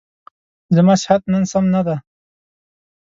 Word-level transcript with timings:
زما 0.75 0.93
صحت 1.03 1.21
نن 1.31 1.43
سم 1.51 1.65
نه 1.73 1.81
دی. 1.87 1.97